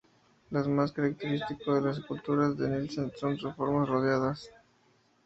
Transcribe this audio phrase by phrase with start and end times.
[0.49, 4.49] Lo más característico de las esculturas de Nielsen son sus formas redondeadas.